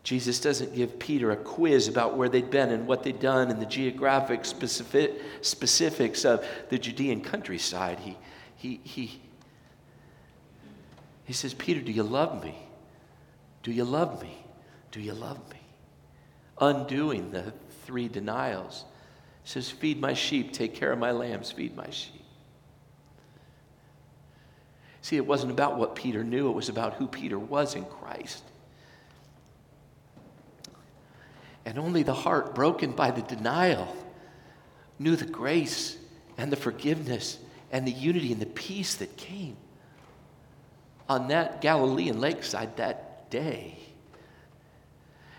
Jesus 0.06 0.38
doesn't 0.38 0.72
give 0.72 1.00
Peter 1.00 1.32
a 1.32 1.36
quiz 1.36 1.88
about 1.88 2.16
where 2.16 2.28
they'd 2.28 2.48
been 2.48 2.70
and 2.70 2.86
what 2.86 3.02
they'd 3.02 3.18
done 3.18 3.50
and 3.50 3.60
the 3.60 3.66
geographic 3.66 4.44
specific, 4.44 5.20
specifics 5.40 6.25
of 6.25 6.46
the 6.68 6.78
Judean 6.78 7.20
countryside. 7.20 7.98
He, 7.98 8.16
he, 8.54 8.80
he, 8.84 9.20
he 11.25 11.32
says, 11.32 11.54
Peter, 11.54 11.80
do 11.80 11.90
you 11.90 12.04
love 12.04 12.40
me? 12.44 12.56
Do 13.64 13.72
you 13.72 13.82
love 13.82 14.22
me? 14.22 14.46
Do 14.92 15.00
you 15.00 15.12
love 15.12 15.40
me? 15.50 15.58
Undoing 16.60 17.32
the 17.32 17.52
three 17.82 18.06
denials. 18.06 18.84
He 19.42 19.48
says, 19.48 19.68
Feed 19.68 20.00
my 20.00 20.14
sheep, 20.14 20.52
take 20.52 20.76
care 20.76 20.92
of 20.92 21.00
my 21.00 21.10
lambs, 21.10 21.50
feed 21.50 21.76
my 21.76 21.90
sheep. 21.90 22.22
See, 25.02 25.16
it 25.16 25.26
wasn't 25.26 25.50
about 25.50 25.78
what 25.78 25.96
Peter 25.96 26.22
knew, 26.22 26.48
it 26.48 26.54
was 26.54 26.68
about 26.68 26.94
who 26.94 27.08
Peter 27.08 27.40
was 27.40 27.75
in 27.75 27.84
Christ. 27.86 28.44
And 31.66 31.78
only 31.78 32.04
the 32.04 32.14
heart 32.14 32.54
broken 32.54 32.92
by 32.92 33.11
the 33.11 33.23
denial 33.23 33.94
knew 34.99 35.16
the 35.16 35.26
grace 35.26 35.99
and 36.38 36.50
the 36.50 36.56
forgiveness 36.56 37.38
and 37.73 37.87
the 37.87 37.92
unity 37.92 38.32
and 38.32 38.40
the 38.40 38.46
peace 38.46 38.94
that 38.94 39.16
came 39.16 39.56
on 41.08 41.28
that 41.28 41.61
Galilean 41.61 42.20
lakeside 42.20 42.76
that 42.76 43.28
day. 43.30 43.78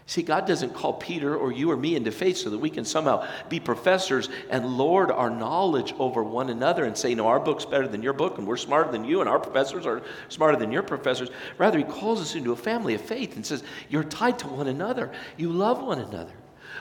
See, 0.09 0.21
God 0.21 0.47
doesn't 0.47 0.73
call 0.73 0.93
Peter 0.93 1.35
or 1.35 1.51
you 1.51 1.69
or 1.69 1.75
me 1.75 1.97
into 1.97 2.13
faith 2.13 2.37
so 2.37 2.49
that 2.49 2.57
we 2.57 2.69
can 2.69 2.85
somehow 2.85 3.27
be 3.49 3.59
professors 3.59 4.29
and 4.49 4.77
lord 4.77 5.11
our 5.11 5.29
knowledge 5.29 5.93
over 5.99 6.23
one 6.23 6.49
another 6.49 6.85
and 6.85 6.97
say, 6.97 7.13
no, 7.13 7.27
our 7.27 7.41
book's 7.41 7.65
better 7.65 7.89
than 7.89 8.01
your 8.01 8.13
book 8.13 8.37
and 8.37 8.47
we're 8.47 8.55
smarter 8.55 8.89
than 8.89 9.03
you 9.03 9.19
and 9.19 9.29
our 9.29 9.37
professors 9.37 9.85
are 9.85 10.01
smarter 10.29 10.57
than 10.57 10.71
your 10.71 10.81
professors. 10.81 11.29
Rather, 11.57 11.77
He 11.77 11.83
calls 11.83 12.21
us 12.21 12.35
into 12.35 12.53
a 12.53 12.55
family 12.55 12.93
of 12.93 13.01
faith 13.01 13.35
and 13.35 13.45
says, 13.45 13.65
you're 13.89 14.05
tied 14.05 14.39
to 14.39 14.47
one 14.47 14.67
another. 14.67 15.11
You 15.35 15.51
love 15.51 15.83
one 15.83 15.99
another. 15.99 16.31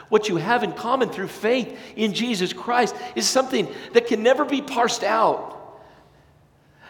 What 0.09 0.29
you 0.29 0.37
have 0.37 0.63
in 0.63 0.73
common 0.73 1.09
through 1.09 1.27
faith 1.27 1.77
in 1.97 2.15
Jesus 2.15 2.53
Christ 2.53 2.95
is 3.17 3.29
something 3.29 3.67
that 3.93 4.07
can 4.07 4.23
never 4.23 4.45
be 4.45 4.63
parsed 4.63 5.03
out. 5.03 5.83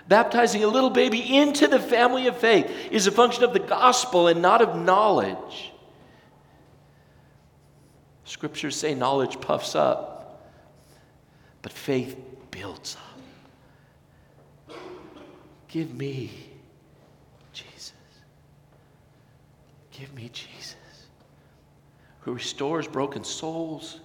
Baptizing 0.07 0.62
a 0.62 0.69
little 0.69 0.90
baby 0.90 1.38
into 1.38 1.66
the 1.66 1.81
family 1.81 2.26
of 2.26 2.37
faith 2.37 2.71
is 2.90 3.07
a 3.07 3.11
function 3.11 3.43
of 3.43 3.55
the 3.55 3.59
gospel 3.59 4.28
and 4.28 4.43
not 4.43 4.61
of 4.61 4.76
knowledge. 4.76 5.73
Scriptures 8.26 8.75
say 8.75 8.92
knowledge 8.95 9.40
puffs 9.40 9.76
up, 9.76 10.42
but 11.62 11.73
faith 11.73 12.16
builds 12.50 12.97
up. 14.68 14.76
Give 15.68 15.95
me 15.95 16.30
Jesus. 17.52 17.92
Give 19.92 20.12
me 20.12 20.28
Jesus, 20.33 20.75
who 22.21 22.33
restores 22.33 22.88
broken 22.88 23.23
souls, 23.23 24.00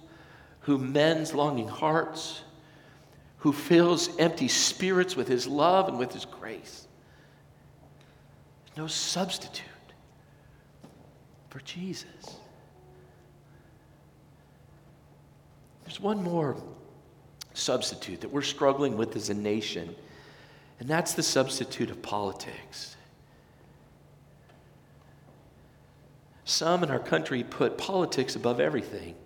who 0.60 0.78
mends 0.78 1.34
longing 1.34 1.68
hearts, 1.68 2.42
who 3.38 3.52
fills 3.52 4.16
empty 4.18 4.46
spirits 4.46 5.16
with 5.16 5.26
his 5.26 5.48
love 5.48 5.88
and 5.88 5.98
with 5.98 6.12
his 6.12 6.26
grace. 6.26 6.86
There's 8.66 8.76
no 8.76 8.86
substitute 8.86 9.66
for 11.50 11.58
Jesus. 11.60 12.36
There's 15.92 16.00
one 16.00 16.22
more 16.22 16.56
substitute 17.52 18.22
that 18.22 18.32
we're 18.32 18.40
struggling 18.40 18.96
with 18.96 19.14
as 19.14 19.28
a 19.28 19.34
nation, 19.34 19.94
and 20.80 20.88
that's 20.88 21.12
the 21.12 21.22
substitute 21.22 21.90
of 21.90 22.00
politics. 22.00 22.96
Some 26.46 26.82
in 26.82 26.90
our 26.90 26.98
country 26.98 27.44
put 27.44 27.76
politics 27.76 28.36
above 28.36 28.58
everything. 28.58 29.16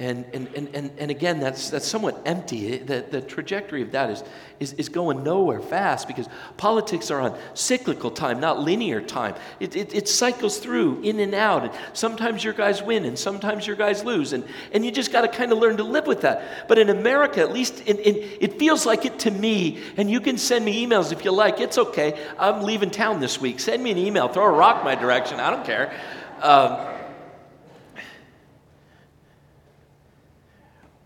And, 0.00 0.24
and, 0.32 0.48
and, 0.56 0.74
and, 0.74 0.90
and 0.96 1.10
again, 1.10 1.40
that's, 1.40 1.68
that's 1.68 1.86
somewhat 1.86 2.22
empty. 2.24 2.78
The, 2.78 3.04
the 3.10 3.20
trajectory 3.20 3.82
of 3.82 3.92
that 3.92 4.08
is, 4.08 4.24
is, 4.58 4.72
is 4.72 4.88
going 4.88 5.22
nowhere 5.22 5.60
fast 5.60 6.08
because 6.08 6.26
politics 6.56 7.10
are 7.10 7.20
on 7.20 7.38
cyclical 7.52 8.10
time, 8.10 8.40
not 8.40 8.60
linear 8.60 9.02
time. 9.02 9.34
It, 9.60 9.76
it, 9.76 9.94
it 9.94 10.08
cycles 10.08 10.56
through, 10.56 11.02
in 11.02 11.20
and 11.20 11.34
out. 11.34 11.64
And 11.64 11.72
sometimes 11.92 12.42
your 12.42 12.54
guys 12.54 12.82
win 12.82 13.04
and 13.04 13.18
sometimes 13.18 13.66
your 13.66 13.76
guys 13.76 14.02
lose. 14.02 14.32
And, 14.32 14.42
and 14.72 14.86
you 14.86 14.90
just 14.90 15.12
got 15.12 15.20
to 15.20 15.28
kind 15.28 15.52
of 15.52 15.58
learn 15.58 15.76
to 15.76 15.84
live 15.84 16.06
with 16.06 16.22
that. 16.22 16.66
But 16.66 16.78
in 16.78 16.88
America, 16.88 17.42
at 17.42 17.52
least 17.52 17.80
in, 17.80 17.98
in, 17.98 18.16
it 18.40 18.58
feels 18.58 18.86
like 18.86 19.04
it 19.04 19.18
to 19.18 19.30
me. 19.30 19.82
And 19.98 20.10
you 20.10 20.22
can 20.22 20.38
send 20.38 20.64
me 20.64 20.86
emails 20.86 21.12
if 21.12 21.26
you 21.26 21.30
like. 21.30 21.60
It's 21.60 21.76
okay. 21.76 22.18
I'm 22.38 22.62
leaving 22.62 22.90
town 22.90 23.20
this 23.20 23.38
week. 23.38 23.60
Send 23.60 23.84
me 23.84 23.90
an 23.90 23.98
email. 23.98 24.28
Throw 24.28 24.46
a 24.46 24.50
rock 24.50 24.82
my 24.82 24.94
direction. 24.94 25.40
I 25.40 25.50
don't 25.50 25.66
care. 25.66 25.92
Um, 26.40 26.99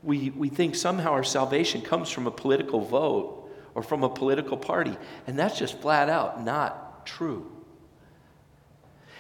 we, 0.05 0.31
we 0.31 0.49
think 0.49 0.75
somehow 0.75 1.13
our 1.13 1.25
salvation 1.25 1.81
comes 1.81 2.11
from 2.11 2.27
a 2.27 2.31
political 2.31 2.81
vote 2.81 3.51
or 3.75 3.83
from 3.83 4.05
a 4.05 4.09
political 4.09 4.57
party. 4.57 4.97
And 5.27 5.39
that's 5.39 5.59
just 5.59 5.81
flat 5.81 6.09
out 6.09 6.45
not 6.45 7.07
true. 7.07 7.51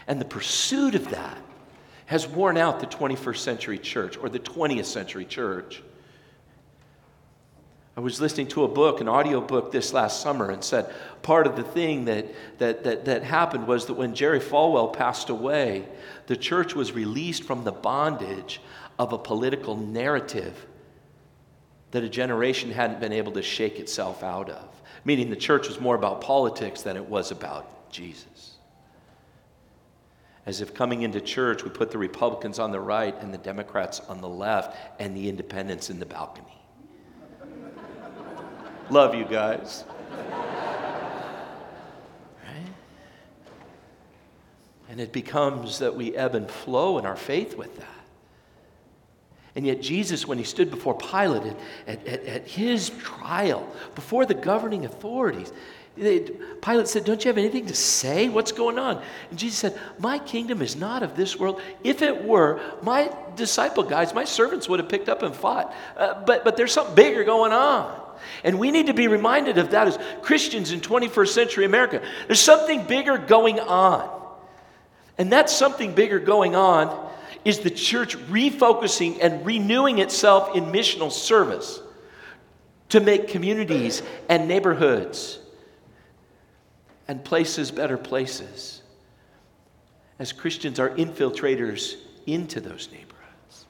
And 0.07 0.21
the 0.21 0.27
pursuit 0.27 0.95
of 0.95 1.11
that 1.11 1.39
has 2.07 2.29
worn 2.29 2.59
out 2.59 2.81
the 2.81 2.87
21st 2.87 3.39
century 3.39 3.79
church 3.79 4.19
or 4.19 4.29
the 4.29 4.39
20th 4.39 4.85
century 4.85 5.25
church. 5.25 5.83
I 7.97 8.01
was 8.01 8.21
listening 8.21 8.49
to 8.49 8.65
a 8.65 8.69
book, 8.69 9.01
an 9.01 9.09
audio 9.09 9.41
book 9.41 9.71
this 9.71 9.93
last 9.93 10.21
summer, 10.21 10.51
and 10.51 10.63
said 10.63 10.93
part 11.23 11.47
of 11.47 11.57
the 11.57 11.63
thing 11.63 12.05
that, 12.07 12.27
that, 12.59 12.85
that, 12.85 13.05
that 13.05 13.23
happened 13.23 13.67
was 13.67 13.87
that 13.87 13.95
when 13.95 14.15
Jerry 14.15 14.41
Falwell 14.41 14.93
passed 14.93 15.31
away, 15.31 15.87
the 16.27 16.37
church 16.37 16.75
was 16.75 16.93
released 16.93 17.45
from 17.45 17.65
the 17.65 17.73
bondage 17.73 18.61
of 18.99 19.13
a 19.13 19.19
political 19.19 19.77
narrative 19.77 20.67
that 21.95 22.03
a 22.03 22.09
generation 22.09 22.73
hadn't 22.73 22.99
been 22.99 23.13
able 23.13 23.31
to 23.31 23.41
shake 23.41 23.79
itself 23.79 24.25
out 24.25 24.51
of, 24.51 24.83
meaning 25.05 25.31
the 25.31 25.37
church 25.37 25.69
was 25.69 25.81
more 25.81 25.95
about 25.95 26.21
politics 26.21 26.83
than 26.83 26.97
it 26.97 27.05
was 27.05 27.31
about 27.31 27.89
Jesus. 27.89 28.57
As 30.45 30.61
if 30.61 30.75
coming 30.75 31.03
into 31.03 31.21
church, 31.21 31.63
we 31.63 31.71
put 31.71 31.93
the 31.93 31.99
Republicans 31.99 32.59
on 32.59 32.73
the 32.73 32.81
right 32.81 33.15
and 33.21 33.33
the 33.33 33.39
Democrats 33.39 34.01
on 34.09 34.21
the 34.21 34.29
left 34.29 34.77
and 34.99 35.17
the 35.17 35.29
independents 35.29 35.89
in 35.89 36.01
the 36.01 36.05
balcony. 36.05 36.61
Love 38.91 39.15
you 39.15 39.25
guys. 39.25 39.85
And 44.89 45.01
it 45.01 45.13
becomes 45.13 45.79
that 45.79 45.95
we 45.95 46.17
ebb 46.17 46.35
and 46.35 46.51
flow 46.51 46.99
in 46.99 47.07
our 47.07 47.17
faith 47.17 47.57
with 47.57 47.77
that. 47.79 48.04
And 49.57 49.67
yet, 49.67 49.81
Jesus, 49.81 50.27
when 50.27 50.39
he 50.39 50.45
stood 50.45 50.71
before 50.71 50.97
Pilate 50.97 51.55
at, 51.87 52.07
at, 52.07 52.25
at 52.25 52.49
his 52.49 52.91
trial, 52.91 53.69
before 53.95 54.27
the 54.27 54.35
governing 54.35 54.85
authorities, 54.85 55.53
they, 55.97 56.21
Pilate 56.61 56.89
said, 56.89 57.05
Don't 57.05 57.25
you 57.25 57.29
have 57.29 57.39
anything 57.39 57.67
to 57.67 57.75
say? 57.75 58.29
What's 58.29 58.51
going 58.51 58.81
on? 58.81 59.01
And 59.31 59.39
Jesus 59.39 59.59
said, 59.59 59.79
My 60.01 60.19
kingdom 60.19 60.61
is 60.61 60.75
not 60.75 61.05
of 61.05 61.15
this 61.15 61.39
world. 61.39 61.61
If 61.85 62.03
it 62.03 62.25
were, 62.25 62.61
my 62.83 63.15
disciple 63.37 63.85
guys, 63.85 64.13
my 64.13 64.25
servants 64.25 64.69
would 64.69 64.81
have 64.81 64.89
picked 64.89 65.09
up 65.09 65.23
and 65.23 65.35
fought. 65.35 65.73
Uh, 65.97 66.25
but, 66.25 66.45
but 66.45 66.57
there's 66.57 66.73
something 66.73 66.97
bigger 66.97 67.23
going 67.23 67.53
on. 67.53 68.01
And 68.43 68.59
we 68.59 68.73
need 68.73 68.87
to 68.87 68.95
be 68.95 69.07
reminded 69.07 69.59
of 69.59 69.71
that 69.71 69.87
as 69.87 69.99
Christians 70.23 70.73
in 70.73 70.81
21st 70.81 71.29
century 71.29 71.65
America. 71.65 72.03
There's 72.27 72.41
something 72.41 72.85
bigger 72.85 73.17
going 73.17 73.61
on. 73.61 74.11
And 75.17 75.31
that's 75.31 75.55
something 75.55 75.95
bigger 75.95 76.19
going 76.19 76.57
on 76.57 77.13
is 77.45 77.61
the 77.61 77.71
church 77.71 78.17
refocusing 78.29 79.19
and 79.21 79.45
renewing 79.45 79.99
itself 79.99 80.57
in 80.57 80.65
missional 80.67 81.13
service 81.13 81.81
to 82.89 83.01
make 83.01 83.29
communities 83.29 84.03
and 84.29 84.49
neighborhoods 84.49 85.39
and 87.09 87.25
places 87.25 87.71
better 87.71 87.99
places 87.99 88.83
as 90.19 90.33
Christians 90.33 90.79
are 90.79 90.91
infiltrators 90.91 91.97
into 92.27 92.61
those 92.61 92.89
neighborhoods. 92.93 93.67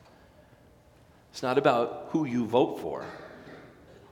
It's 1.32 1.42
not 1.42 1.58
about 1.58 2.08
who 2.10 2.26
you 2.26 2.46
vote 2.46 2.80
for 2.80 3.04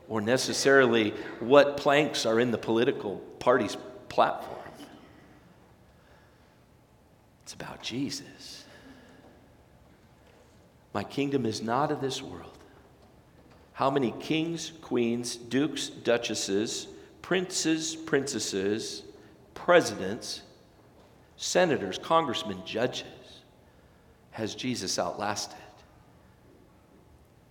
or 0.08 0.20
necessarily 0.20 1.10
what 1.40 1.76
planks 1.76 2.26
are 2.26 2.40
in 2.40 2.50
the 2.50 2.58
political 2.58 3.18
party's 3.38 3.76
platform. 4.08 4.58
It's 7.44 7.54
about 7.54 7.82
Jesus. 7.82 8.61
My 10.92 11.04
kingdom 11.04 11.46
is 11.46 11.62
not 11.62 11.90
of 11.90 12.00
this 12.00 12.22
world. 12.22 12.58
How 13.72 13.90
many 13.90 14.12
kings, 14.20 14.72
queens, 14.82 15.36
dukes, 15.36 15.88
duchesses, 15.88 16.86
princes, 17.22 17.96
princesses, 17.96 19.02
presidents, 19.54 20.42
senators, 21.36 21.98
congressmen, 21.98 22.58
judges 22.66 23.06
has 24.32 24.54
Jesus 24.54 24.98
outlasted? 24.98 25.56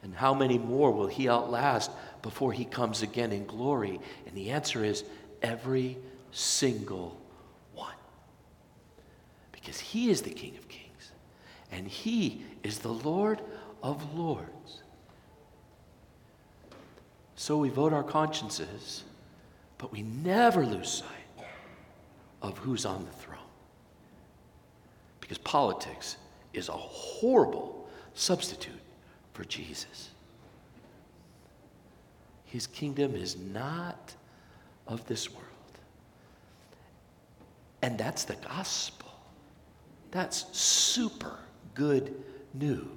And 0.03 0.15
how 0.15 0.33
many 0.33 0.57
more 0.57 0.91
will 0.91 1.07
he 1.07 1.29
outlast 1.29 1.91
before 2.21 2.53
he 2.53 2.65
comes 2.65 3.01
again 3.01 3.31
in 3.31 3.45
glory? 3.45 3.99
And 4.27 4.35
the 4.35 4.51
answer 4.51 4.83
is 4.83 5.03
every 5.41 5.97
single 6.31 7.19
one. 7.73 7.95
Because 9.51 9.79
he 9.79 10.09
is 10.09 10.21
the 10.21 10.31
King 10.31 10.57
of 10.57 10.67
Kings 10.67 10.80
and 11.71 11.87
He 11.87 12.43
is 12.63 12.79
the 12.79 12.93
Lord 12.93 13.41
of 13.81 14.13
Lords. 14.13 14.83
So 17.35 17.57
we 17.57 17.69
vote 17.69 17.93
our 17.93 18.03
consciences, 18.03 19.03
but 19.77 19.91
we 19.91 20.03
never 20.03 20.65
lose 20.65 20.89
sight 20.89 21.47
of 22.41 22.57
who's 22.59 22.85
on 22.85 23.05
the 23.05 23.11
throne. 23.11 23.37
Because 25.19 25.39
politics 25.39 26.17
is 26.53 26.69
a 26.69 26.73
horrible 26.73 27.89
substitute 28.13 28.73
for 29.33 29.43
Jesus. 29.45 30.09
His 32.45 32.67
kingdom 32.67 33.15
is 33.15 33.37
not 33.37 34.13
of 34.87 35.05
this 35.07 35.31
world. 35.31 35.47
And 37.81 37.97
that's 37.97 38.25
the 38.25 38.35
gospel. 38.35 39.09
That's 40.11 40.45
super 40.55 41.39
good 41.73 42.13
news. 42.53 42.87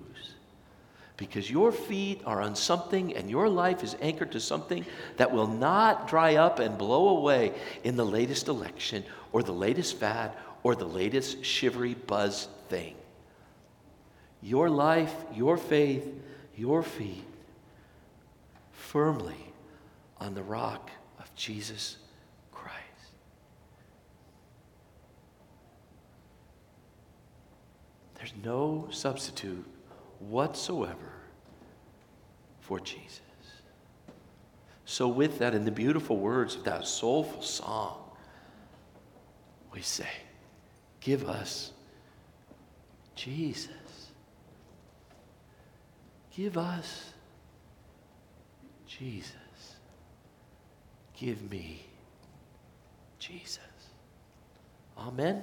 Because 1.16 1.48
your 1.48 1.70
feet 1.70 2.22
are 2.26 2.40
on 2.40 2.56
something 2.56 3.14
and 3.14 3.30
your 3.30 3.48
life 3.48 3.84
is 3.84 3.96
anchored 4.00 4.32
to 4.32 4.40
something 4.40 4.84
that 5.16 5.32
will 5.32 5.46
not 5.46 6.08
dry 6.08 6.36
up 6.36 6.58
and 6.58 6.76
blow 6.76 7.16
away 7.16 7.52
in 7.84 7.96
the 7.96 8.04
latest 8.04 8.48
election 8.48 9.04
or 9.32 9.42
the 9.42 9.52
latest 9.52 9.96
fad 9.98 10.32
or 10.64 10.74
the 10.74 10.84
latest 10.84 11.44
shivery 11.44 11.94
buzz 11.94 12.48
thing. 12.68 12.96
Your 14.42 14.68
life, 14.68 15.14
your 15.32 15.56
faith, 15.56 16.06
your 16.56 16.82
feet 16.82 17.24
firmly 18.72 19.52
on 20.20 20.34
the 20.34 20.42
rock 20.42 20.90
of 21.18 21.32
Jesus 21.34 21.96
There's 28.24 28.42
no 28.42 28.88
substitute 28.90 29.66
whatsoever 30.18 31.12
for 32.60 32.80
Jesus. 32.80 33.20
So, 34.86 35.08
with 35.08 35.40
that, 35.40 35.54
in 35.54 35.66
the 35.66 35.70
beautiful 35.70 36.16
words 36.16 36.54
of 36.54 36.64
that 36.64 36.86
soulful 36.86 37.42
song, 37.42 37.98
we 39.74 39.82
say, 39.82 40.08
Give 41.00 41.28
us 41.28 41.72
Jesus. 43.14 43.68
Give 46.34 46.56
us 46.56 47.12
Jesus. 48.86 49.36
Give 51.14 51.50
me 51.50 51.84
Jesus. 53.18 53.58
Amen. 54.96 55.42